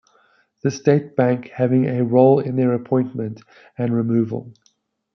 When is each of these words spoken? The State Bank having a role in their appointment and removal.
The 0.63 0.71
State 0.71 1.15
Bank 1.15 1.49
having 1.49 1.85
a 1.85 2.03
role 2.03 2.39
in 2.39 2.55
their 2.55 2.73
appointment 2.73 3.39
and 3.77 3.95
removal. 3.95 4.51